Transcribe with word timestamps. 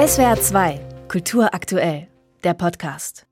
SWR 0.00 0.40
2, 0.40 0.80
Kultur 1.08 1.52
aktuell, 1.52 2.08
der 2.42 2.54
Podcast. 2.54 3.26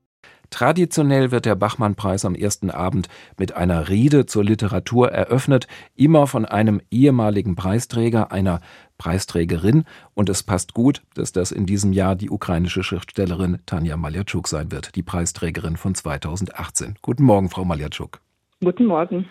Traditionell 0.51 1.31
wird 1.31 1.45
der 1.45 1.55
Bachmann-Preis 1.55 2.25
am 2.25 2.35
ersten 2.35 2.69
Abend 2.69 3.07
mit 3.39 3.55
einer 3.55 3.89
Rede 3.89 4.27
zur 4.27 4.43
Literatur 4.43 5.11
eröffnet, 5.11 5.65
immer 5.95 6.27
von 6.27 6.45
einem 6.45 6.79
ehemaligen 6.91 7.55
Preisträger, 7.55 8.31
einer 8.31 8.61
Preisträgerin. 8.99 9.85
Und 10.13 10.29
es 10.29 10.43
passt 10.43 10.75
gut, 10.75 11.01
dass 11.15 11.31
das 11.31 11.51
in 11.51 11.65
diesem 11.65 11.91
Jahr 11.91 12.15
die 12.15 12.29
ukrainische 12.29 12.83
Schriftstellerin 12.83 13.57
Tanja 13.65 13.97
Maljatschuk 13.97 14.47
sein 14.47 14.71
wird, 14.71 14.95
die 14.95 15.01
Preisträgerin 15.01 15.75
von 15.75 15.95
2018. 15.95 16.99
Guten 17.01 17.23
Morgen, 17.23 17.49
Frau 17.49 17.65
Maljatschuk. 17.65 18.21
Guten 18.61 18.87
Morgen. 18.87 19.29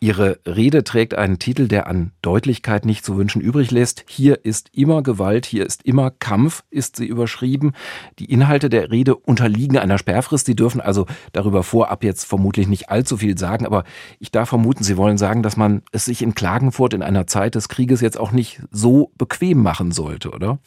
Ihre 0.00 0.40
Rede 0.44 0.82
trägt 0.82 1.14
einen 1.14 1.38
Titel, 1.38 1.68
der 1.68 1.86
an 1.86 2.10
Deutlichkeit 2.22 2.84
nicht 2.84 3.04
zu 3.04 3.16
wünschen 3.16 3.40
übrig 3.40 3.70
lässt. 3.70 4.04
Hier 4.08 4.44
ist 4.44 4.76
immer 4.76 5.04
Gewalt, 5.04 5.46
hier 5.46 5.64
ist 5.64 5.86
immer 5.86 6.10
Kampf, 6.10 6.64
ist 6.70 6.96
sie 6.96 7.06
überschrieben. 7.06 7.74
Die 8.18 8.24
Inhalte 8.24 8.68
der 8.68 8.90
Rede 8.90 9.14
unterliegen 9.14 9.78
einer 9.78 9.96
Sperrfrist. 9.96 10.46
Sie 10.46 10.56
dürfen 10.56 10.80
also 10.80 11.06
darüber 11.32 11.62
vorab 11.62 12.02
jetzt 12.02 12.24
vermutlich 12.24 12.66
nicht 12.66 12.90
allzu 12.90 13.16
viel 13.16 13.38
sagen, 13.38 13.64
aber 13.64 13.84
ich 14.18 14.32
darf 14.32 14.48
vermuten, 14.48 14.82
Sie 14.82 14.96
wollen 14.96 15.18
sagen, 15.18 15.44
dass 15.44 15.56
man 15.56 15.82
es 15.92 16.06
sich 16.06 16.20
in 16.20 16.34
Klagenfurt 16.34 16.94
in 16.94 17.02
einer 17.04 17.28
Zeit 17.28 17.54
des 17.54 17.68
Krieges 17.68 18.00
jetzt 18.00 18.18
auch 18.18 18.32
nicht 18.32 18.60
so 18.72 19.12
bequem 19.16 19.62
machen 19.62 19.92
sollte, 19.92 20.32
oder? 20.32 20.58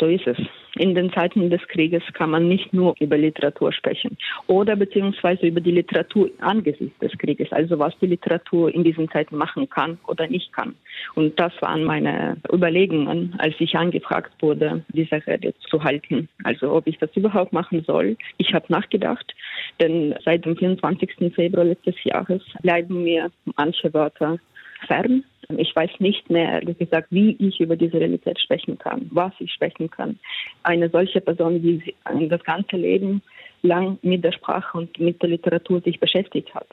So 0.00 0.06
ist 0.06 0.26
es. 0.26 0.38
In 0.78 0.94
den 0.94 1.12
Zeiten 1.12 1.50
des 1.50 1.60
Krieges 1.66 2.04
kann 2.14 2.30
man 2.30 2.46
nicht 2.46 2.72
nur 2.72 2.94
über 3.00 3.18
Literatur 3.18 3.72
sprechen 3.72 4.16
oder 4.46 4.76
beziehungsweise 4.76 5.46
über 5.48 5.60
die 5.60 5.72
Literatur 5.72 6.30
angesichts 6.38 6.96
des 7.00 7.18
Krieges, 7.18 7.50
also 7.52 7.80
was 7.80 7.98
die 7.98 8.06
Literatur 8.06 8.72
in 8.72 8.84
diesen 8.84 9.10
Zeiten 9.10 9.36
machen 9.36 9.68
kann 9.68 9.98
oder 10.06 10.28
nicht 10.28 10.52
kann. 10.52 10.76
Und 11.16 11.38
das 11.40 11.52
waren 11.60 11.82
meine 11.82 12.36
Überlegungen, 12.52 13.34
als 13.38 13.54
ich 13.58 13.74
angefragt 13.74 14.32
wurde, 14.40 14.84
diese 14.92 15.20
Rede 15.26 15.52
zu 15.68 15.82
halten. 15.82 16.28
Also 16.44 16.72
ob 16.72 16.86
ich 16.86 16.96
das 16.98 17.10
überhaupt 17.16 17.52
machen 17.52 17.82
soll. 17.84 18.16
Ich 18.36 18.54
habe 18.54 18.66
nachgedacht, 18.68 19.34
denn 19.80 20.14
seit 20.24 20.44
dem 20.44 20.56
24. 20.56 21.34
Februar 21.34 21.64
letztes 21.64 21.96
Jahres 22.04 22.42
bleiben 22.62 23.02
mir 23.02 23.32
manche 23.56 23.92
Wörter 23.92 24.38
fern. 24.86 25.24
Ich 25.56 25.74
weiß 25.74 25.90
nicht 25.98 26.28
mehr, 26.28 26.52
ehrlich 26.52 26.78
gesagt, 26.78 27.08
wie 27.10 27.36
ich 27.38 27.58
über 27.60 27.76
diese 27.76 27.98
Realität 27.98 28.38
sprechen 28.38 28.78
kann, 28.78 29.08
was 29.10 29.32
ich 29.38 29.52
sprechen 29.52 29.90
kann. 29.90 30.18
Eine 30.62 30.90
solche 30.90 31.20
Person, 31.20 31.62
die 31.62 31.94
das 32.28 32.44
ganze 32.44 32.76
Leben 32.76 33.22
lang 33.62 33.98
mit 34.02 34.24
der 34.24 34.32
Sprache 34.32 34.76
und 34.76 34.98
mit 35.00 35.22
der 35.22 35.30
Literatur 35.30 35.80
sich 35.80 35.98
beschäftigt 35.98 36.54
hat. 36.54 36.68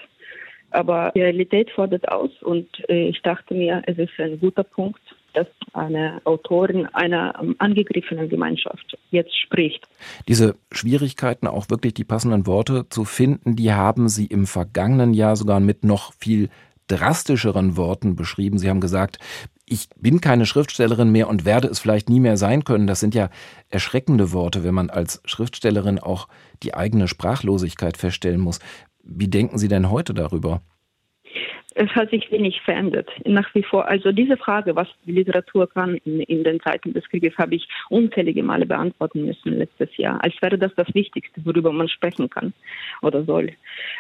Aber 0.72 1.12
die 1.16 1.22
Realität 1.22 1.72
fordert 1.72 2.10
aus 2.10 2.32
und 2.42 2.68
äh, 2.90 3.08
ich 3.08 3.22
dachte 3.22 3.54
mir, 3.54 3.82
es 3.86 3.98
ist 3.98 4.12
ein 4.20 4.40
guter 4.40 4.64
Punkt, 4.64 5.00
dass 5.34 5.48
eine 5.74 6.22
Autorin 6.24 6.86
einer 6.88 7.34
angegriffenen 7.60 8.30
Gemeinschaft 8.30 8.98
jetzt 9.12 9.38
spricht. 9.38 9.86
Diese 10.28 10.56
Schwierigkeiten, 10.72 11.48
auch 11.48 11.70
wirklich 11.70 11.94
die 11.94 12.04
passenden 12.04 12.48
Worte 12.48 12.88
zu 12.90 13.06
finden, 13.06 13.56
die 13.56 13.74
haben 13.74 14.10
Sie 14.10 14.26
im 14.26 14.48
vergangenen 14.48 15.14
Jahr 15.14 15.36
sogar 15.36 15.60
mit 15.60 15.84
noch 15.84 16.14
viel 16.14 16.50
drastischeren 16.88 17.78
Worten 17.78 18.16
beschrieben. 18.16 18.58
Sie 18.58 18.70
haben 18.70 18.82
gesagt, 18.82 19.20
ich 19.66 19.90
bin 19.98 20.22
keine 20.22 20.46
Schriftstellerin 20.46 21.12
mehr 21.12 21.28
und 21.28 21.46
werde 21.46 21.68
es 21.68 21.80
vielleicht 21.80 22.10
nie 22.10 22.20
mehr 22.20 22.38
sein 22.38 22.64
können. 22.64 22.88
Das 22.88 23.00
sind 23.00 23.16
ja 23.16 23.30
erschreckende 23.70 24.32
Worte, 24.32 24.64
wenn 24.64 24.76
man 24.76 24.90
als 24.90 25.22
Schriftstellerin 25.26 26.00
auch 26.00 26.28
die 26.62 26.76
eigene 26.76 27.08
Sprachlosigkeit 27.08 27.98
feststellen 27.98 28.42
muss. 28.42 28.60
Wie 29.04 29.28
denken 29.28 29.58
Sie 29.58 29.68
denn 29.68 29.90
heute 29.90 30.14
darüber? 30.14 30.62
Es 31.76 31.90
hat 31.90 32.10
sich 32.10 32.32
wenig 32.32 32.62
verändert. 32.62 33.10
Nach 33.26 33.54
wie 33.54 33.62
vor, 33.62 33.88
also 33.88 34.14
diese 34.14 34.38
Frage, 34.38 34.76
was 34.76 34.88
die 35.06 35.12
Literatur 35.12 35.70
kann 35.70 35.96
in, 36.06 36.22
in, 36.22 36.44
den 36.44 36.62
Zeiten 36.62 36.94
des 36.94 37.08
Krieges, 37.10 37.38
habe 37.38 37.56
ich 37.56 37.68
unzählige 37.90 38.44
Male 38.44 38.66
beantworten 38.66 39.26
müssen 39.26 39.60
letztes 39.60 39.96
Jahr, 39.98 40.24
als 40.24 40.34
wäre 40.42 40.58
das 40.58 40.74
das 40.76 40.88
Wichtigste, 40.94 41.42
worüber 41.46 41.74
man 41.74 41.90
sprechen 41.90 42.30
kann 42.30 42.54
oder 43.02 43.24
soll. 43.26 43.52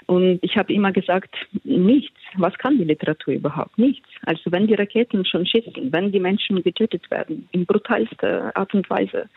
Und 0.05 0.39
ich 0.41 0.57
habe 0.57 0.73
immer 0.73 0.93
gesagt, 0.93 1.35
nichts. 1.63 2.15
Was 2.37 2.57
kann 2.57 2.77
die 2.77 2.85
Literatur 2.85 3.33
überhaupt? 3.33 3.77
Nichts. 3.77 4.07
Also 4.25 4.51
wenn 4.51 4.67
die 4.67 4.73
Raketen 4.73 5.25
schon 5.25 5.45
schießen, 5.45 5.91
wenn 5.91 6.11
die 6.11 6.19
Menschen 6.19 6.63
getötet 6.63 7.09
werden, 7.11 7.47
in 7.51 7.65
brutalster 7.65 8.55
Art 8.55 8.73
und 8.73 8.89
Weise, 8.89 9.29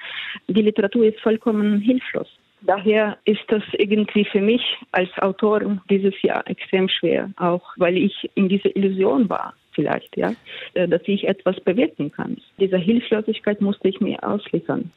die 0.47 0.63
Literatur 0.63 1.07
ist 1.07 1.21
vollkommen 1.21 1.81
hilflos. 1.81 2.29
Daher 2.61 3.19
ist 3.25 3.45
das 3.49 3.63
irgendwie 3.73 4.25
für 4.25 4.41
mich 4.41 4.63
als 4.93 5.11
Autorin 5.19 5.81
dieses 5.89 6.21
Jahr 6.23 6.49
extrem 6.49 6.89
schwer, 6.89 7.31
auch 7.37 7.63
weil 7.77 7.97
ich 7.97 8.29
in 8.35 8.49
dieser 8.49 8.75
Illusion 8.75 9.29
war 9.29 9.55
vielleicht, 9.73 10.17
ja, 10.17 10.33
äh, 10.75 10.89
dass 10.89 11.03
ich 11.07 11.29
etwas 11.29 11.61
bewirken 11.61 12.11
kann. 12.11 12.39
Diese 12.59 12.79
Hilflosigkeit 12.79 13.61
musste 13.61 13.89
ich 13.89 14.01
mir 14.01 14.23
ausliefern. 14.25 14.91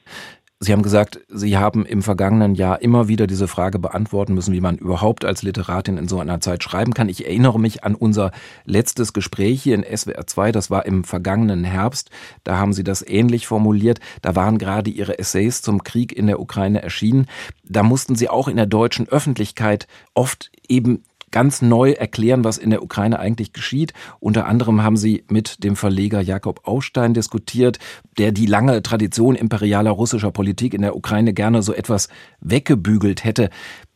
Sie 0.64 0.74
haben 0.74 0.84
gesagt, 0.84 1.20
Sie 1.28 1.58
haben 1.58 1.88
im 1.88 2.04
vergangenen 2.04 2.54
Jahr 2.54 2.84
immer 2.84 3.08
wieder 3.08 3.26
diese 3.26 3.48
Frage 3.48 3.80
beantworten 3.80 4.36
müssen, 4.36 4.54
wie 4.54 4.62
man 4.62 4.78
überhaupt 4.78 5.26
als 5.26 5.42
Literatin 5.42 5.98
in 5.98 6.08
so 6.08 6.20
einer 6.20 6.40
Zeit 6.40 6.64
schreiben 6.64 6.94
kann. 6.94 7.10
Ich 7.10 7.26
erinnere 7.26 7.60
mich 7.60 7.84
an 7.84 7.96
unser 7.96 8.30
letztes 8.66 9.12
Gespräch 9.12 9.64
hier 9.64 9.74
in 9.74 9.98
SWR 9.98 10.28
2, 10.28 10.52
das 10.52 10.70
war 10.70 10.86
im 10.86 11.04
vergangenen 11.04 11.64
Herbst. 11.64 12.12
Da 12.44 12.58
haben 12.58 12.74
Sie 12.74 12.84
das 12.84 13.02
ähnlich 13.02 13.48
formuliert. 13.48 14.02
Da 14.22 14.36
waren 14.36 14.60
gerade 14.60 14.92
Ihre 14.92 15.18
Essays 15.18 15.64
zum 15.64 15.84
Krieg 15.84 16.16
in 16.16 16.28
der 16.28 16.40
Ukraine 16.40 16.84
erschienen. 16.84 17.26
Da 17.64 17.82
mussten 17.82 18.14
Sie 18.14 18.30
auch 18.30 18.48
in 18.48 18.58
der 18.58 18.68
deutschen 18.68 19.10
Öffentlichkeit 19.10 19.88
oft 20.14 20.52
eben 20.68 21.02
ganz 21.32 21.62
neu 21.62 21.92
erklären, 21.92 22.44
was 22.44 22.58
in 22.58 22.70
der 22.70 22.84
Ukraine 22.84 23.20
eigentlich 23.20 23.54
geschieht. 23.54 23.94
Unter 24.20 24.46
anderem 24.46 24.84
haben 24.84 24.98
sie 24.98 25.24
mit 25.30 25.64
dem 25.64 25.76
Verleger 25.76 26.22
Jakob 26.22 26.68
Ausstein 26.68 27.14
diskutiert, 27.14 27.80
der 28.18 28.32
die 28.32 28.46
lange 28.46 28.82
Tradition 28.82 29.36
imperialer 29.36 29.92
russischer 29.92 30.32
Politik 30.32 30.74
in 30.74 30.82
der 30.82 30.96
Ukraine 30.96 31.34
gerne 31.34 31.62
so 31.62 31.74
etwas 31.74 32.10
weggebügelt 32.40 33.24
hätte. 33.24 33.50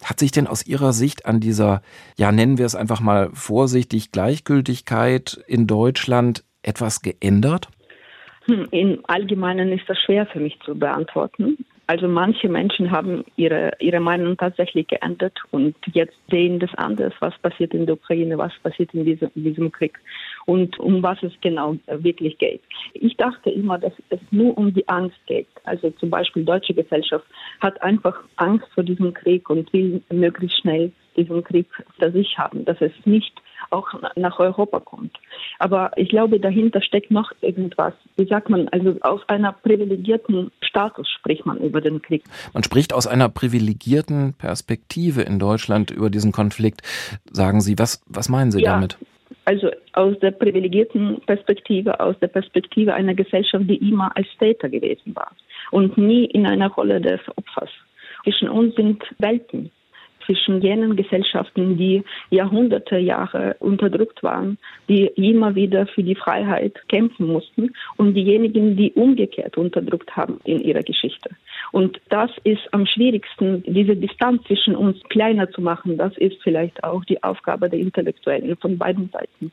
Hat 0.04 0.20
sich 0.20 0.32
denn 0.32 0.48
aus 0.48 0.66
Ihrer 0.66 0.94
Sicht 0.94 1.26
an 1.26 1.40
dieser, 1.40 1.82
ja 2.18 2.32
nennen 2.32 2.58
wir 2.58 2.66
es 2.66 2.76
einfach 2.76 3.02
mal 3.02 3.30
vorsichtig, 3.34 4.12
Gleichgültigkeit 4.12 5.44
in 5.48 5.68
Deutschland 5.68 6.44
etwas 6.64 7.02
geändert? 7.02 7.70
Hm, 8.46 8.68
Im 8.72 9.00
Allgemeinen 9.08 9.72
ist 9.72 9.88
das 9.88 9.98
schwer 10.00 10.26
für 10.28 10.40
mich 10.40 10.58
zu 10.64 10.76
beantworten. 10.76 11.58
Also 11.88 12.08
manche 12.08 12.50
Menschen 12.50 12.90
haben 12.90 13.24
ihre, 13.36 13.72
ihre 13.80 14.00
Meinung 14.00 14.38
tatsächlich 14.38 14.88
geändert 14.88 15.38
und 15.52 15.76
jetzt 15.94 16.18
sehen 16.32 16.60
das 16.60 16.74
anders, 16.76 17.14
was 17.20 17.38
passiert 17.40 17.74
in 17.74 17.86
der 17.86 17.96
Ukraine, 17.96 18.38
was 18.38 18.52
passiert 18.64 18.94
in 18.94 19.06
diesem, 19.06 19.30
in 19.36 19.44
diesem 19.44 19.72
Krieg 19.72 20.00
und 20.46 20.80
um 20.80 21.04
was 21.04 21.22
es 21.22 21.34
genau 21.42 21.76
wirklich 21.88 22.38
geht. 22.40 22.62
Ich 22.94 23.16
dachte 23.18 23.52
immer, 23.52 23.78
dass 23.78 23.94
es 24.10 24.20
nur 24.32 24.58
um 24.58 24.74
die 24.74 24.88
Angst 24.88 25.20
geht. 25.28 25.48
Also 25.64 25.92
zum 25.92 26.10
Beispiel 26.10 26.44
deutsche 26.44 26.74
Gesellschaft 26.74 27.26
hat 27.60 27.80
einfach 27.84 28.20
Angst 28.38 28.68
vor 28.74 28.84
diesem 28.84 29.14
Krieg 29.14 29.48
und 29.50 29.72
will 29.72 30.02
möglichst 30.10 30.60
schnell 30.62 30.92
diesen 31.16 31.44
Krieg 31.44 31.68
für 32.00 32.12
sich 32.12 32.38
haben, 32.38 32.66
dass 32.66 32.80
es 32.82 32.92
nicht 33.06 33.34
auch 33.72 33.88
nach 34.16 34.40
Europa 34.40 34.80
kommt. 34.80 35.18
Aber 35.60 35.92
ich 35.96 36.10
glaube, 36.10 36.40
dahinter 36.40 36.82
steckt 36.82 37.12
noch 37.12 37.32
irgendwas. 37.42 37.94
Wie 38.16 38.26
sagt 38.26 38.50
man, 38.50 38.68
also 38.70 38.96
aus 39.02 39.22
einer 39.28 39.54
privilegierten 39.54 40.52
Status 40.62 41.10
spricht 41.10 41.46
man 41.46 41.58
über 41.58 41.82
den 41.82 42.02
Krieg. 42.02 42.24
Man 42.54 42.64
spricht 42.64 42.94
aus 42.94 43.08
einer 43.08 43.30
privilegierten 43.30 44.34
Perspektive 44.34 45.22
in 45.22 45.40
Deutschland 45.40 45.92
über 45.92 46.10
diesen 46.10 46.32
Konflikt. 46.32 46.82
Sagen 47.32 47.62
Sie, 47.62 47.78
was, 47.78 48.04
was 48.08 48.30
meinen 48.30 48.52
Sie 48.52 48.62
ja. 48.62 48.74
damit? 48.74 48.98
Also 49.46 49.70
aus 49.94 50.18
der 50.20 50.32
privilegierten 50.32 51.22
Perspektive, 51.26 52.00
aus 52.00 52.16
der 52.20 52.28
Perspektive 52.28 52.94
einer 52.94 53.14
Gesellschaft, 53.14 53.66
die 53.68 53.76
immer 53.76 54.16
als 54.16 54.28
Täter 54.40 54.70
gewesen 54.70 55.16
war 55.16 55.32
und 55.72 55.98
nie 55.98 56.26
in 56.26 56.48
einer 56.48 56.70
Rolle 56.70 57.00
des 57.00 57.20
Opfers. 57.36 57.70
Zwischen 58.24 58.50
uns 58.50 58.76
sind 58.76 59.04
Welten 59.20 59.72
zwischen 60.26 60.62
jenen 60.62 60.96
Gesellschaften, 60.96 61.78
die 61.78 62.04
Jahrhunderte 62.30 62.98
Jahre 62.98 63.56
unterdrückt 63.60 64.24
waren, 64.24 64.58
die 64.90 65.06
immer 65.16 65.56
wieder 65.56 65.88
für 65.88 66.04
die 66.04 66.16
Freiheit 66.16 66.76
kämpfen 66.88 67.28
mussten 67.28 67.74
und 67.98 68.14
diejenigen, 68.14 68.76
die 68.76 68.92
umgekehrt 68.94 69.58
unterdrückt 69.58 70.16
haben 70.16 70.40
in 70.44 70.62
ihrer 70.62 70.84
Geschichte. 70.84 71.30
Und 71.72 72.00
das 72.10 72.32
ist 72.44 72.62
am 72.72 72.86
schwierigsten, 72.86 73.64
diese 73.64 73.96
Distanz 73.96 74.44
zwischen 74.44 74.76
uns 74.76 75.02
kleiner 75.10 75.50
zu 75.52 75.62
machen. 75.62 75.98
Das 75.98 76.18
ist 76.18 76.42
vielleicht 76.44 76.84
auch 76.84 77.04
die 77.06 77.22
Aufgabe 77.24 77.70
der 77.70 77.80
Intellektuellen 77.80 78.56
von 78.58 78.78
beiden 78.78 79.10
Seiten. 79.12 79.52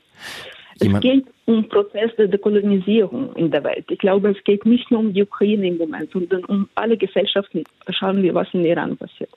Es 0.80 1.00
geht 1.00 1.26
um 1.44 1.68
Prozess 1.68 2.10
der 2.16 2.28
Dekolonisierung 2.28 3.34
in 3.36 3.50
der 3.50 3.62
Welt. 3.64 3.84
Ich 3.90 3.98
glaube, 3.98 4.30
es 4.30 4.42
geht 4.44 4.64
nicht 4.64 4.90
nur 4.90 5.00
um 5.00 5.12
die 5.12 5.22
Ukraine 5.22 5.68
im 5.68 5.78
Moment, 5.78 6.10
sondern 6.12 6.44
um 6.44 6.68
alle 6.74 6.96
Gesellschaften. 6.96 7.64
Schauen 7.90 8.22
wir, 8.22 8.34
was 8.34 8.48
in 8.52 8.64
Iran 8.64 8.96
passiert. 8.96 9.30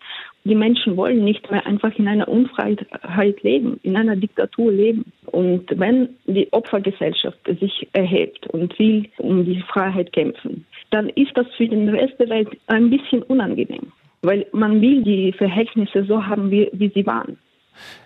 Die 0.47 0.53
Menschen 0.53 0.95
wollen 0.95 1.23
nicht 1.23 1.49
mehr 1.49 1.65
einfach 1.65 1.91
in 1.97 2.07
einer 2.07 2.27
Unfreiheit 2.27 3.41
leben, 3.41 3.79
in 3.81 3.97
einer 3.97 4.15
Diktatur 4.15 4.71
leben. 4.71 5.11
Und 5.25 5.67
wenn 5.79 6.09
die 6.27 6.47
Opfergesellschaft 6.53 7.39
sich 7.59 7.87
erhebt 7.93 8.45
und 8.47 8.77
will 8.77 9.07
um 9.17 9.43
die 9.43 9.61
Freiheit 9.61 10.13
kämpfen, 10.13 10.63
dann 10.91 11.09
ist 11.09 11.31
das 11.35 11.47
für 11.57 11.67
den 11.67 11.89
Rest 11.89 12.19
der 12.19 12.29
Welt 12.29 12.49
ein 12.67 12.91
bisschen 12.91 13.23
unangenehm, 13.23 13.91
weil 14.21 14.45
man 14.51 14.81
will 14.81 15.01
die 15.01 15.33
Verhältnisse 15.33 16.05
so 16.05 16.23
haben, 16.23 16.51
wie, 16.51 16.69
wie 16.73 16.89
sie 16.89 17.07
waren. 17.07 17.39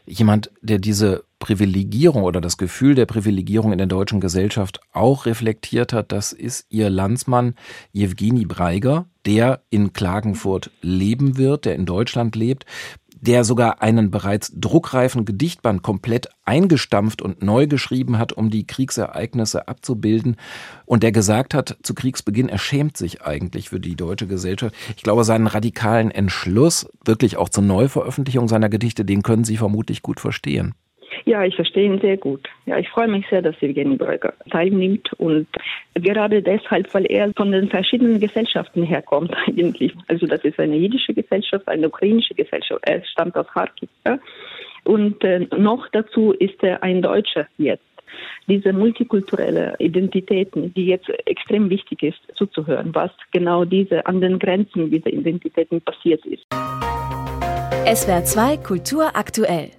Jemand, 0.05 0.51
der 0.61 0.79
diese 0.79 1.23
Privilegierung 1.39 2.23
oder 2.23 2.41
das 2.41 2.57
Gefühl 2.57 2.95
der 2.95 3.05
Privilegierung 3.05 3.71
in 3.71 3.77
der 3.77 3.87
deutschen 3.87 4.19
Gesellschaft 4.19 4.81
auch 4.91 5.25
reflektiert 5.25 5.93
hat, 5.93 6.11
das 6.11 6.33
ist 6.33 6.65
ihr 6.69 6.89
Landsmann 6.89 7.55
Jewgeni 7.93 8.45
Breiger, 8.45 9.05
der 9.25 9.61
in 9.69 9.93
Klagenfurt 9.93 10.71
leben 10.81 11.37
wird, 11.37 11.65
der 11.65 11.75
in 11.75 11.85
Deutschland 11.85 12.35
lebt, 12.35 12.65
der 13.21 13.43
sogar 13.43 13.81
einen 13.81 14.11
bereits 14.11 14.51
druckreifen 14.55 15.25
Gedichtband 15.25 15.83
komplett 15.83 16.29
eingestampft 16.45 17.21
und 17.21 17.41
neu 17.41 17.67
geschrieben 17.67 18.17
hat, 18.17 18.33
um 18.33 18.49
die 18.49 18.65
Kriegsereignisse 18.65 19.67
abzubilden 19.67 20.37
und 20.85 21.03
der 21.03 21.11
gesagt 21.11 21.53
hat 21.53 21.77
zu 21.83 21.93
Kriegsbeginn, 21.93 22.49
er 22.49 22.57
schämt 22.57 22.97
sich 22.97 23.21
eigentlich 23.21 23.69
für 23.69 23.79
die 23.79 23.95
deutsche 23.95 24.27
Gesellschaft. 24.27 24.75
Ich 24.95 25.03
glaube, 25.03 25.23
seinen 25.23 25.47
radikalen 25.47 26.11
Entschluss 26.11 26.87
wirklich 27.03 27.37
auch 27.37 27.49
zur 27.49 27.63
Neuveröffentlichung 27.63 28.47
seiner 28.47 28.69
Gedichte, 28.69 29.05
den 29.05 29.23
können 29.23 29.43
Sie 29.43 29.57
vermutlich 29.57 30.01
gut 30.01 30.19
verstehen. 30.19 30.73
Ja, 31.29 31.43
ich 31.43 31.55
verstehe 31.55 31.85
ihn 31.85 32.01
sehr 32.01 32.17
gut. 32.17 32.49
Ja, 32.65 32.79
ich 32.79 32.89
freue 32.89 33.07
mich 33.07 33.23
sehr, 33.29 33.43
dass 33.43 33.55
Evgeny 33.61 33.97
Breuger 33.97 34.33
teilnimmt 34.49 35.13
und 35.19 35.45
gerade 35.93 36.41
deshalb, 36.41 36.91
weil 36.91 37.05
er 37.05 37.31
von 37.37 37.51
den 37.51 37.69
verschiedenen 37.69 38.19
Gesellschaften 38.19 38.81
herkommt 38.81 39.31
eigentlich. 39.47 39.93
Also 40.07 40.25
das 40.25 40.43
ist 40.43 40.59
eine 40.59 40.75
jüdische 40.75 41.13
Gesellschaft, 41.13 41.67
eine 41.67 41.87
ukrainische 41.87 42.33
Gesellschaft. 42.33 42.81
Er 42.87 43.05
stammt 43.05 43.37
aus 43.37 43.45
Kharkiv. 43.53 43.89
Ja? 44.07 44.17
Und 44.85 45.23
äh, 45.23 45.45
noch 45.55 45.87
dazu 45.91 46.31
ist 46.31 46.63
er 46.63 46.81
ein 46.81 47.03
Deutscher 47.03 47.45
jetzt. 47.59 47.83
Diese 48.47 48.73
multikulturelle 48.73 49.75
Identitäten, 49.77 50.73
die 50.73 50.87
jetzt 50.87 51.09
extrem 51.27 51.69
wichtig 51.69 52.01
ist, 52.01 52.19
zuzuhören, 52.33 52.89
was 52.95 53.11
genau 53.31 53.65
diese 53.65 54.03
an 54.07 54.19
den 54.19 54.39
Grenzen 54.39 54.89
dieser 54.89 55.13
Identitäten 55.13 55.79
passiert 55.81 56.25
ist. 56.25 56.47
SWR 57.85 58.23
2 58.23 58.57
Kultur 58.57 59.11
aktuell. 59.13 59.78